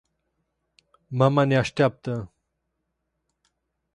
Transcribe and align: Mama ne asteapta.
Mama 1.19 1.43
ne 1.45 1.55
asteapta. 1.59 2.13